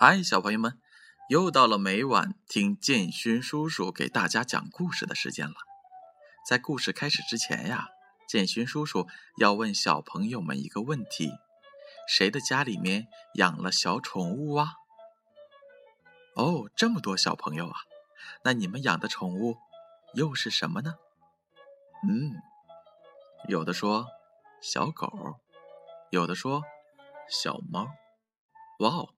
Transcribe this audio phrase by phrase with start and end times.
[0.00, 0.80] 嗨，小朋友们，
[1.28, 5.54] 又到了每晚听建勋叔叔给大家讲故事的时间了。
[6.48, 7.88] 在故事开始之前呀，
[8.28, 9.08] 建勋叔叔
[9.38, 11.32] 要问小朋友们一个问题：
[12.06, 14.74] 谁的家里面养了小宠物啊？
[16.36, 17.74] 哦，这么多小朋友啊，
[18.44, 19.56] 那你们养的宠物
[20.14, 20.94] 又是什么呢？
[22.08, 22.36] 嗯，
[23.48, 24.06] 有的说
[24.62, 25.40] 小狗，
[26.10, 26.62] 有的说
[27.28, 27.88] 小猫。
[28.78, 29.17] 哇哦！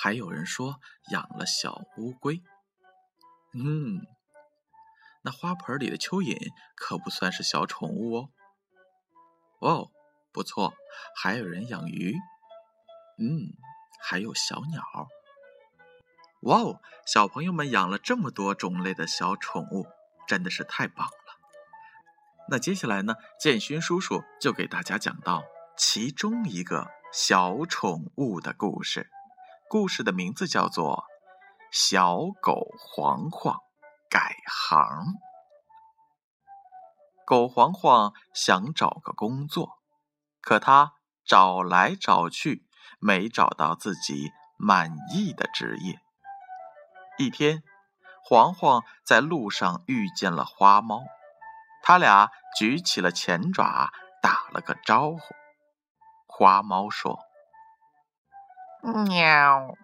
[0.00, 0.78] 还有人说
[1.10, 2.40] 养了小乌龟，
[3.52, 4.06] 嗯，
[5.22, 8.28] 那花盆里的蚯蚓可不算是小宠物哦。
[9.58, 9.90] 哦，
[10.30, 10.72] 不错，
[11.16, 12.14] 还有人养鱼，
[13.18, 13.50] 嗯，
[14.00, 14.80] 还有小鸟。
[16.42, 19.88] 哇哦，小朋友们养了这么多种类的小宠物，
[20.28, 21.12] 真的是太棒了。
[22.50, 25.42] 那接下来呢，建勋叔叔就给大家讲到
[25.76, 29.10] 其中一个小宠物的故事。
[29.70, 30.96] 故事的名字叫做
[31.70, 33.60] 《小狗黄黄
[34.08, 34.78] 改行》。
[37.26, 39.78] 狗黄黄想找个工作，
[40.40, 40.94] 可他
[41.26, 42.64] 找来找去，
[42.98, 46.00] 没找到自己满意的职业。
[47.18, 47.62] 一天，
[48.24, 51.02] 黄黄在路上遇见了花猫，
[51.82, 55.20] 他俩举起了前爪，打了个招呼。
[56.26, 57.27] 花猫说。
[58.82, 59.74] 喵，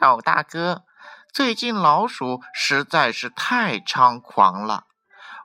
[0.00, 0.84] 狗大哥，
[1.32, 4.86] 最近老鼠实在是太猖狂了，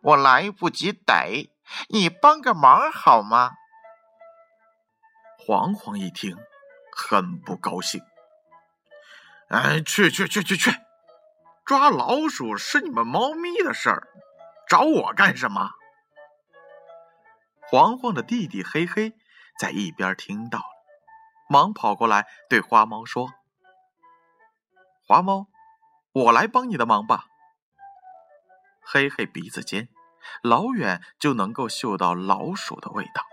[0.02, 1.50] 我来不及逮，
[1.90, 3.52] 你帮个忙好吗？
[5.38, 6.38] 黄黄一听，
[6.96, 8.02] 很不高兴。
[9.50, 10.72] 哎，去去去去去，
[11.64, 14.08] 抓老鼠是你们猫咪的事儿，
[14.68, 15.70] 找我干什么？
[17.70, 19.14] 黄黄的弟弟黑黑
[19.60, 20.73] 在一边听到。
[21.48, 23.34] 忙跑过来对花猫说
[25.08, 25.48] ：“花猫，
[26.14, 27.26] 我来帮你的忙吧。”
[28.86, 29.90] 黑黑鼻子尖，
[30.42, 33.24] 老远就能够嗅到老鼠的味道。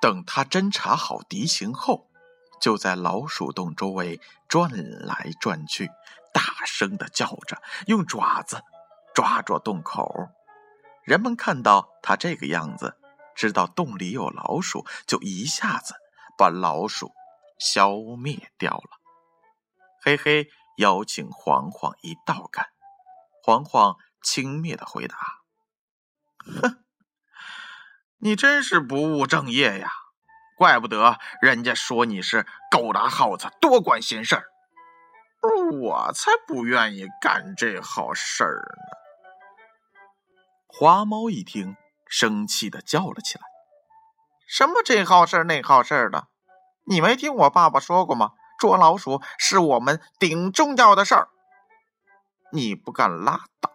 [0.00, 2.08] 等他侦查好敌情后，
[2.60, 4.70] 就在老鼠洞周围转
[5.04, 5.90] 来转去，
[6.32, 8.62] 大声的叫着，用爪子
[9.14, 10.28] 抓住洞口。
[11.02, 12.96] 人们看到他这个样子，
[13.34, 15.94] 知道洞里有老鼠，就一下子。
[16.38, 17.12] 把老鼠
[17.58, 18.90] 消灭掉了。
[20.00, 22.68] 嘿嘿，邀请黄黄一道干。
[23.42, 25.16] 黄黄轻蔑的回答
[26.62, 26.84] ：“哼，
[28.18, 29.90] 你真是不务正业呀！
[30.56, 34.44] 怪不得人家说你是狗拉耗子，多管闲事儿。
[35.80, 38.98] 我才不愿意干这好事儿呢。”
[40.68, 41.76] 花猫一听，
[42.08, 43.44] 生气的叫了起来。
[44.48, 46.26] 什么这好事那好事的？
[46.84, 48.32] 你没听我爸爸说过吗？
[48.58, 51.28] 捉老鼠是我们顶重要的事儿。
[52.50, 53.70] 你不干拉倒，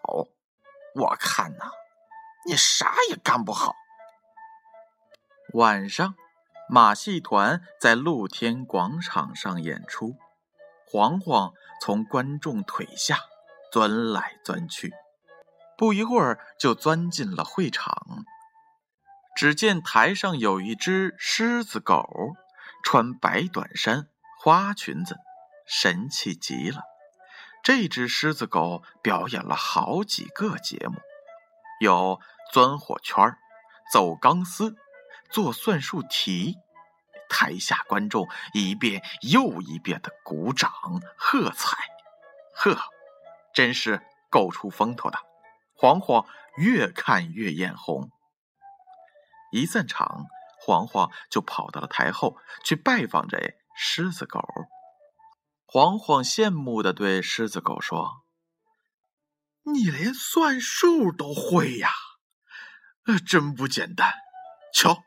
[0.96, 1.72] 我看呐，
[2.48, 3.76] 你啥也干不好。
[5.54, 6.16] 晚上，
[6.68, 10.16] 马戏团在露天广场上演出，
[10.88, 13.20] 黄黄从观众腿下
[13.72, 14.92] 钻来钻去，
[15.78, 18.26] 不一会儿就钻进了会场。
[19.36, 22.06] 只见台上有一只狮子狗，
[22.84, 24.08] 穿白短衫、
[24.40, 25.18] 花裙子，
[25.66, 26.82] 神气极了。
[27.64, 31.00] 这只狮子狗表演了好几个节目，
[31.80, 32.20] 有
[32.52, 33.36] 钻火圈、
[33.92, 34.76] 走钢丝、
[35.32, 36.58] 做算术题。
[37.30, 40.72] 台下观众一遍又一遍的鼓掌
[41.18, 41.78] 喝彩，
[42.54, 42.78] 呵，
[43.54, 45.18] 真是够出风头的。
[45.76, 46.28] 黄黄
[46.58, 48.12] 越看越眼红。
[49.54, 50.26] 一散场，
[50.60, 54.42] 黄黄就跑到了台后去拜访这狮子狗。
[55.66, 58.24] 黄黄羡慕的对狮子狗说
[59.72, 61.90] ：“你连算数都会呀，
[63.06, 64.14] 呃，真不简单。
[64.74, 65.04] 瞧，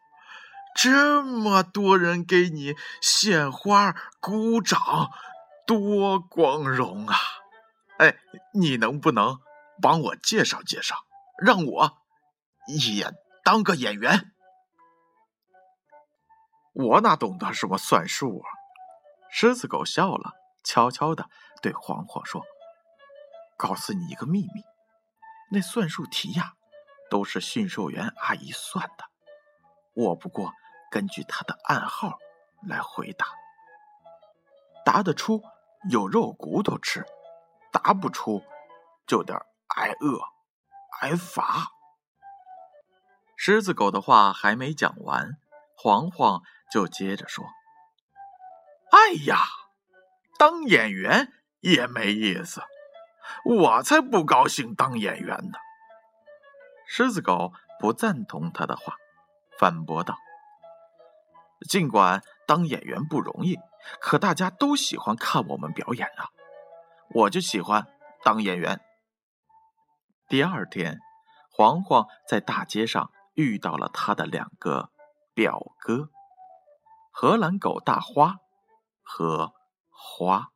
[0.76, 5.11] 这么多人给你献花鼓掌，
[5.67, 7.17] 多光荣啊！
[7.99, 8.17] 哎，
[8.55, 9.38] 你能不能
[9.82, 10.97] 帮我介绍介绍，
[11.43, 11.99] 让我
[12.69, 13.12] 也
[13.43, 14.32] 当个演员？”
[16.78, 18.46] 我哪懂得什么算术啊！
[19.31, 20.32] 狮子狗笑了，
[20.62, 21.31] 悄悄的
[21.62, 22.44] 对黄黄说
[23.56, 24.62] ：“告诉你一个秘密，
[25.50, 26.52] 那算术题呀，
[27.08, 29.06] 都是驯兽员阿姨算的，
[29.94, 30.52] 我不过
[30.90, 32.19] 根据她的暗号
[32.69, 33.26] 来回答。
[34.84, 35.43] 答得出
[35.88, 37.06] 有肉骨头吃，
[37.73, 38.44] 答不出
[39.06, 40.20] 就得挨饿
[41.00, 41.69] 挨罚。”
[43.34, 45.38] 狮子狗的话还没讲完，
[45.75, 46.43] 黄黄。
[46.73, 47.45] 就接着说
[48.91, 49.39] ：“哎呀，
[50.39, 52.63] 当演员也没意思。
[53.45, 55.59] 我才不高兴当演员呢。
[56.87, 58.97] 狮子狗不赞同他的话，
[59.59, 60.17] 反驳道
[61.69, 63.59] ：“尽管当演员不容易，
[64.01, 66.29] 可大家都喜欢看我们表演啊！
[67.11, 67.87] 我就喜欢
[68.25, 68.81] 当演员。”
[70.29, 70.99] 第二天，
[71.51, 74.91] 黄黄在大街上遇到了他的两个
[75.35, 76.11] 表哥——
[77.19, 78.37] 荷兰狗大花
[79.03, 79.55] 和
[79.89, 80.49] 花。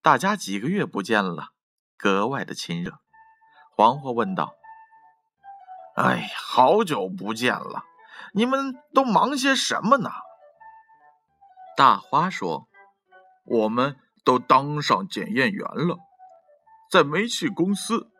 [0.00, 1.48] 大家几个月不见了，
[1.98, 3.00] 格外的亲热。
[3.76, 4.54] 黄花问道
[5.94, 7.84] ：“哎，好久不见了，
[8.32, 10.10] 你们都忙些什么呢？”
[11.76, 12.70] 大花说
[13.44, 15.98] ：“我们都当上检验员了，
[16.90, 18.10] 在煤气公司。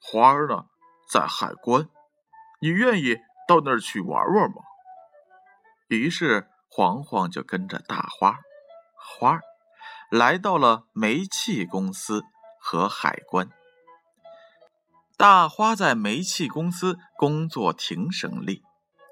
[0.00, 0.66] 花儿呢，
[1.10, 1.88] 在海关。
[2.60, 3.16] 你愿意
[3.48, 4.62] 到那儿去玩玩吗？”
[5.88, 8.38] 于是黄黄就跟着大花
[8.94, 9.42] 花儿。
[10.10, 12.24] 来到了煤气公司
[12.58, 13.50] 和海关，
[15.18, 18.62] 大花在煤气公司工作挺省力，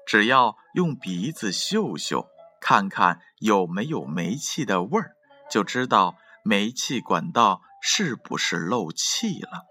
[0.07, 2.27] 只要用鼻子嗅嗅，
[2.59, 5.11] 看看有没有煤气的味儿，
[5.51, 9.65] 就知道煤气管道是不是漏气了。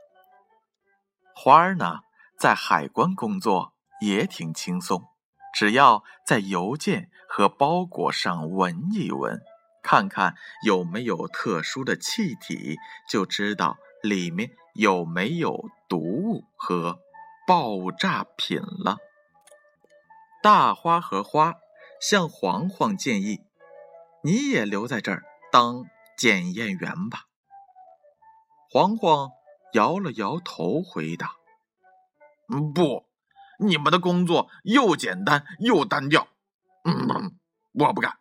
[1.35, 2.01] 花儿呢，
[2.39, 5.09] 在海关工作也挺轻松，
[5.57, 9.41] 只要在邮件和包裹上闻一闻。
[9.83, 10.35] 看看
[10.67, 12.77] 有没有特殊的气体，
[13.09, 16.99] 就知道里面有没有毒物和
[17.47, 18.99] 爆炸品了。
[20.43, 21.55] 大花和花
[22.03, 23.41] 向黄黄建议
[24.23, 25.87] ：“你也留在这儿当
[26.19, 27.23] 检验员吧。”
[28.69, 29.31] 黄黄
[29.73, 31.37] 摇了摇头，回答：“，
[32.75, 33.06] 不，
[33.59, 36.29] 你们的工作又简单又单调，
[36.85, 37.39] 嗯，
[37.73, 38.19] 我不干。”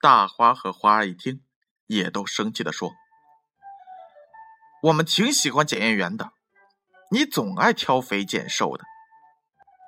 [0.00, 1.42] 大花和花儿一听，
[1.86, 2.92] 也都生气的说
[4.84, 6.32] ：“我们挺喜欢检验员的，
[7.10, 8.84] 你总爱挑肥拣瘦的，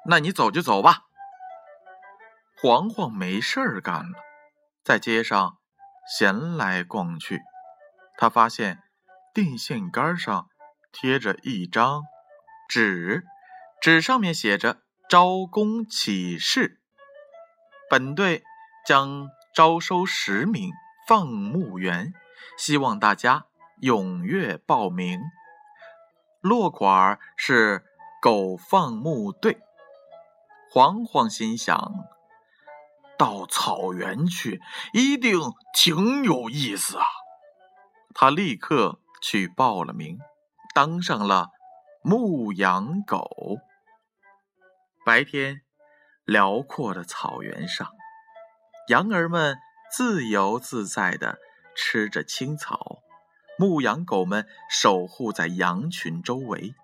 [0.08, 1.04] 那你走就走吧。”
[2.60, 4.18] 黄黄没事儿干了，
[4.84, 5.58] 在街上
[6.18, 7.40] 闲来逛去，
[8.18, 8.82] 他发现
[9.32, 10.48] 电线杆上
[10.92, 12.02] 贴着一张
[12.68, 13.24] 纸，
[13.80, 16.80] 纸上面写着“招工启事”，
[17.90, 18.42] 本队
[18.86, 19.28] 将。
[19.52, 20.70] 招收十名
[21.08, 22.14] 放牧员，
[22.56, 23.46] 希望大家
[23.82, 25.20] 踊跃报名。
[26.40, 27.84] 落款是
[28.22, 29.58] 狗放牧队。
[30.70, 31.92] 黄黄心想，
[33.18, 34.62] 到草原去
[34.92, 35.40] 一定
[35.74, 37.04] 挺有意思啊！
[38.14, 40.20] 他立刻去报了名，
[40.72, 41.48] 当上了
[42.04, 43.28] 牧羊狗。
[45.10, 45.62] 白天，
[46.24, 47.90] 辽阔的草原上。
[48.86, 49.58] 羊儿们
[49.92, 51.36] 自由自在地
[51.74, 53.00] 吃着青草，
[53.58, 56.76] 牧羊狗们守护在羊群周围。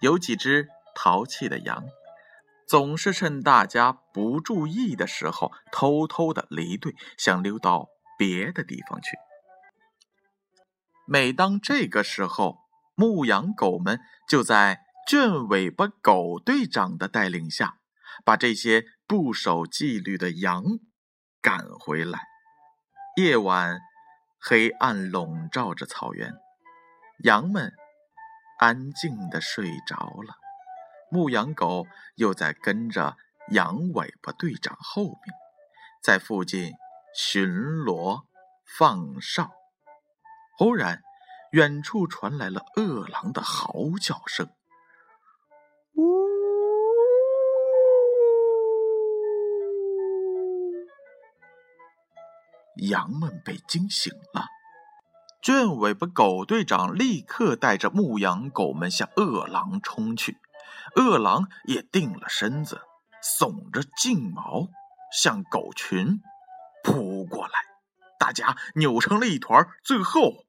[0.00, 1.86] 有几只淘气的羊，
[2.68, 7.88] 总是趁大家不注意的时候，偷偷的离队，想溜到
[8.18, 9.16] 别的地方去。
[11.06, 12.58] 每当这个时候，
[12.94, 17.78] 牧羊狗们就在卷尾巴狗队长的带领下，
[18.24, 20.64] 把这些不守纪律的羊。
[21.40, 22.24] 赶回来，
[23.16, 23.78] 夜晚
[24.40, 26.34] 黑暗笼罩着草原，
[27.22, 27.72] 羊们
[28.58, 29.96] 安静的睡着
[30.26, 30.34] 了。
[31.08, 31.86] 牧羊狗
[32.16, 33.16] 又在跟着
[33.52, 35.20] 羊尾巴队长后面，
[36.02, 36.72] 在附近
[37.14, 38.24] 巡逻
[38.76, 39.52] 放哨。
[40.58, 41.00] 忽然，
[41.52, 44.50] 远处传来了饿狼的嚎叫声。
[45.96, 46.28] 呜
[52.90, 54.44] 羊们被惊醒了，
[55.42, 60.36] 卷尾巴狗队长立刻带着牧羊狗们向饿狼冲去。
[60.94, 62.82] 饿狼也定了身子，
[63.40, 64.68] 耸着劲毛
[65.10, 66.20] 向狗群
[66.84, 67.54] 扑过来。
[68.18, 69.66] 大家扭成了一团。
[69.82, 70.44] 最后，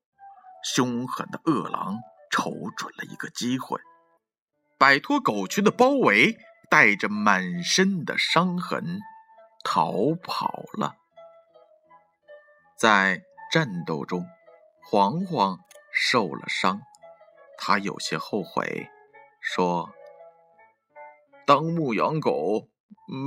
[0.64, 1.98] 凶狠的饿狼
[2.30, 3.80] 瞅准了一个机会，
[4.80, 6.38] 摆脱狗群的包围，
[6.70, 9.00] 带着满身的伤痕
[9.64, 10.96] 逃跑了。
[12.78, 14.24] 在战斗中，
[14.84, 15.58] 黄黄
[15.92, 16.82] 受了伤，
[17.58, 18.88] 他有些后悔，
[19.42, 19.90] 说
[21.48, 22.70] ：“当牧羊狗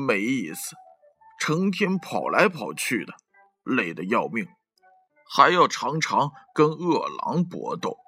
[0.06, 0.76] 没意思，
[1.40, 3.14] 成天跑来跑去的，
[3.64, 4.46] 累得要命，
[5.28, 7.98] 还要常常跟饿狼搏斗，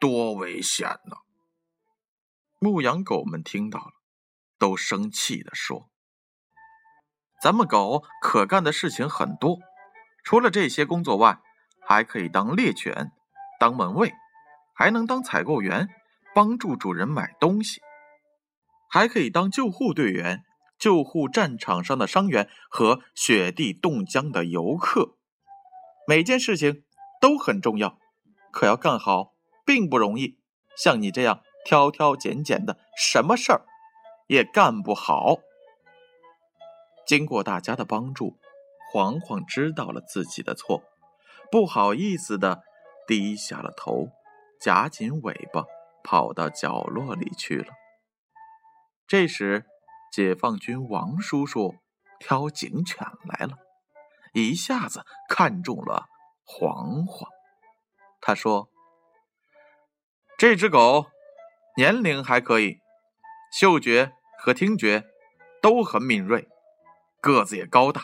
[0.00, 1.16] 多危险呢！”
[2.62, 3.92] 牧羊狗们听到了，
[4.58, 5.88] 都生气地说
[7.42, 9.58] ：“咱们狗可干的事情很多。”
[10.22, 11.40] 除了这些工作外，
[11.80, 13.12] 还可以当猎犬、
[13.58, 14.12] 当门卫，
[14.74, 15.88] 还能当采购员，
[16.34, 17.80] 帮助主人买东西，
[18.90, 20.44] 还可以当救护队员，
[20.78, 25.16] 救护战场上的伤员和雪地冻僵的游客。
[26.06, 26.84] 每件事情
[27.22, 27.98] 都很重要，
[28.52, 29.32] 可要干好
[29.64, 30.38] 并不容易。
[30.76, 33.62] 像你这样挑挑拣拣的，什么事儿
[34.26, 35.38] 也干不好。
[37.06, 38.38] 经过大家的帮助，
[38.92, 40.82] 黄黄知道了自己的错，
[41.50, 42.62] 不好意思的
[43.06, 44.08] 低下了头，
[44.60, 45.64] 夹紧尾巴，
[46.04, 47.72] 跑到角落里去了。
[49.06, 49.66] 这时，
[50.12, 51.74] 解放军王叔叔
[52.20, 53.56] 挑警犬来了，
[54.32, 56.06] 一下子看中了
[56.44, 57.28] 黄黄。
[58.20, 58.68] 他说
[60.38, 61.06] ：“这只狗
[61.80, 62.78] 年龄还可以，
[63.50, 65.06] 嗅觉和听觉
[65.62, 66.46] 都很敏锐。”
[67.22, 68.02] 个子也高大，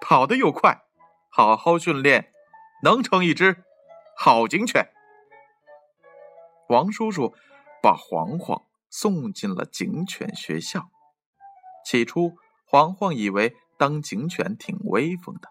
[0.00, 0.82] 跑得又快，
[1.28, 2.32] 好好训练，
[2.84, 3.64] 能成一只
[4.16, 4.86] 好警犬。
[6.68, 7.34] 王叔叔
[7.82, 10.88] 把黄黄送进了警犬学校。
[11.84, 15.48] 起初，黄黄以为当警犬挺威风的，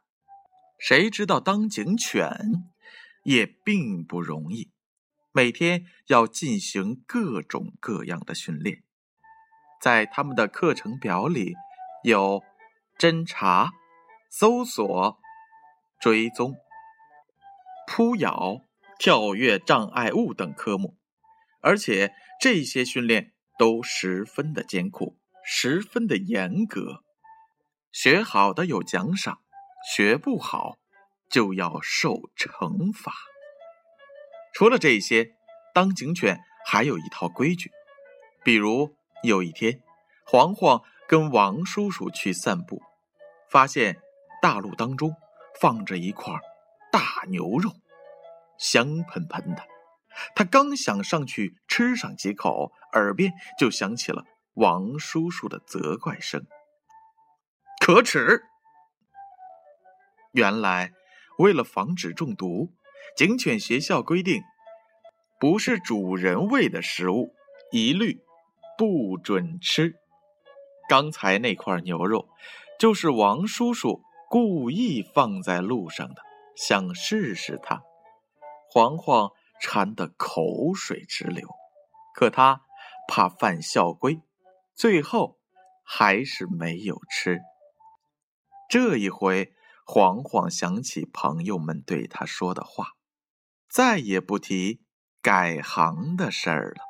[0.80, 2.32] 谁知道当警犬
[3.26, 4.72] 也并不容易，
[5.32, 8.84] 每天要进行各种各样的训练。
[9.82, 11.56] 在他们的课程表里
[12.04, 12.44] 有。
[13.00, 13.72] 侦查、
[14.30, 15.18] 搜索、
[16.00, 16.54] 追踪、
[17.88, 18.68] 扑咬、
[19.00, 21.00] 跳跃障碍物等科目，
[21.62, 27.04] 而且这些训练都十分的艰苦，十分的严格。
[27.92, 29.42] 学好的有奖赏，
[29.96, 30.78] 学不好
[31.28, 33.12] 就要受惩罚。
[34.54, 35.36] 除了这些，
[35.74, 37.72] 当警犬还有一套规矩。
[38.44, 39.82] 比如有一天，
[40.26, 42.82] 黄黄跟王叔叔去散步。
[43.50, 43.98] 发现
[44.42, 45.14] 大路当中
[45.60, 46.34] 放着一块
[46.92, 47.72] 大牛肉，
[48.58, 49.64] 香喷喷的。
[50.36, 56.46] 他刚想上去吃上几口，耳边就响起了王叔叔的责怪声
[57.80, 58.44] ：“可耻！”
[60.32, 60.94] 原来，
[61.38, 62.74] 为了防止中毒，
[63.16, 64.42] 警犬学校规定，
[65.40, 67.34] 不是主人喂的食物，
[67.72, 68.22] 一律
[68.78, 69.96] 不准吃。
[70.90, 72.28] 刚才那块牛肉。
[72.80, 76.16] 就是王叔叔故意放在路上的，
[76.56, 77.84] 想试试它。
[78.72, 79.30] 黄黄
[79.62, 81.48] 馋得口水直流，
[82.16, 82.64] 可他
[83.08, 84.20] 怕犯校规，
[84.74, 85.38] 最后
[85.84, 87.40] 还是没有吃。
[88.68, 89.54] 这一回，
[89.86, 92.94] 黄黄想起朋友们对他说的话，
[93.72, 94.82] 再也不提
[95.22, 96.84] 改行的事儿了。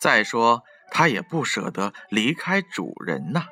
[0.00, 3.46] 再说，他也不舍得离开主人呐。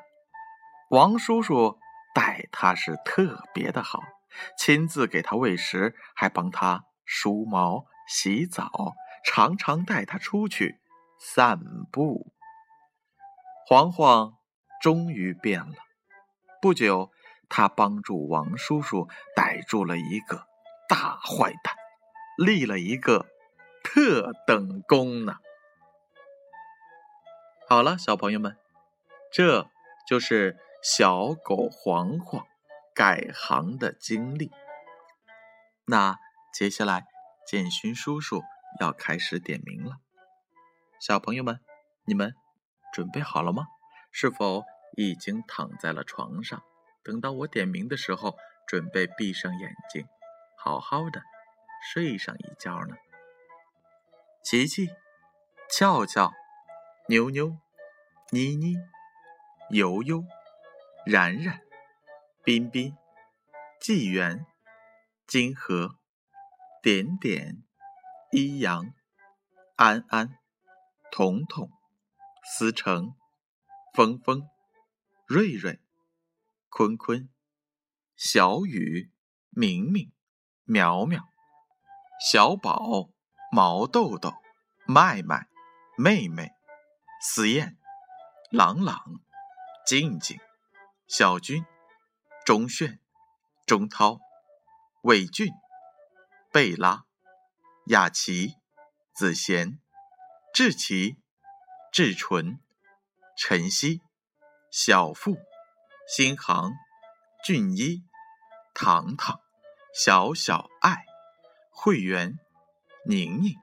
[0.90, 1.78] 王叔叔
[2.12, 4.00] 待他是特别的好，
[4.58, 10.80] 亲自给他喂食，还帮他梳毛、洗澡，常常带他出去
[11.20, 11.60] 散
[11.92, 12.32] 步。
[13.68, 14.32] 黄黄
[14.82, 15.76] 终于变了。
[16.60, 17.12] 不久，
[17.48, 20.48] 他帮助王叔叔逮住了一个
[20.88, 21.69] 大坏蛋，
[22.44, 23.26] 立了一个
[23.84, 25.36] 特等功呢。
[27.68, 28.56] 好了，小朋友们，
[29.32, 29.68] 这
[30.08, 30.58] 就是。
[30.82, 32.46] 小狗黄黄
[32.94, 34.50] 改行的经历。
[35.84, 36.16] 那
[36.54, 37.04] 接下来，
[37.46, 38.40] 建勋叔叔
[38.80, 39.96] 要开始点名了。
[40.98, 41.60] 小朋友们，
[42.06, 42.34] 你们
[42.94, 43.66] 准备好了吗？
[44.10, 44.64] 是否
[44.96, 46.62] 已经躺在了床上，
[47.04, 50.06] 等到我点名的时候，准备闭上眼睛，
[50.56, 51.20] 好好的
[51.80, 52.96] 睡上一觉呢？
[54.42, 54.88] 琪琪、
[55.68, 56.32] 俏俏、
[57.08, 57.56] 妞妞、
[58.30, 58.76] 妮妮、
[59.70, 60.24] 悠悠。
[61.06, 61.62] 然然、
[62.44, 62.94] 彬彬、
[63.80, 64.44] 纪元、
[65.26, 65.96] 金河、
[66.82, 67.64] 点点、
[68.30, 68.92] 一阳、
[69.76, 70.38] 安安、
[71.10, 71.70] 彤彤、
[72.44, 73.14] 思成、
[73.94, 74.46] 峰峰、
[75.26, 75.80] 瑞瑞、
[76.68, 77.30] 坤坤、
[78.14, 79.10] 小雨、
[79.48, 80.12] 明明、
[80.64, 81.29] 苗苗、
[82.20, 83.08] 小宝、
[83.50, 84.34] 毛豆豆、
[84.86, 85.46] 麦麦、
[85.96, 86.50] 妹妹、
[87.20, 87.78] 思燕、
[88.50, 89.02] 朗朗、
[89.86, 90.38] 静静。
[91.12, 91.66] 小军、
[92.46, 93.00] 钟炫、
[93.66, 94.20] 钟涛、
[95.02, 95.48] 伟俊、
[96.52, 97.02] 贝拉、
[97.86, 98.54] 雅琪、
[99.12, 99.80] 子贤、
[100.54, 101.16] 志奇、
[101.90, 102.60] 志纯、
[103.36, 104.02] 晨曦、
[104.70, 105.36] 小付、
[106.06, 106.70] 新航、
[107.44, 108.04] 俊一、
[108.72, 109.40] 糖糖、
[109.92, 111.09] 小小爱、
[111.82, 112.38] 会员、
[113.06, 113.54] 宁宁、